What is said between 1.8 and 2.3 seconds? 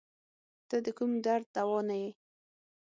نه یی